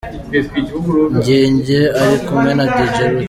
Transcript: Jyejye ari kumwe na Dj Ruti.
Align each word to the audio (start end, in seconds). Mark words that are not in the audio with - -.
Jyejye 1.23 1.79
ari 2.01 2.15
kumwe 2.25 2.51
na 2.57 2.65
Dj 2.73 2.95
Ruti. 3.07 3.19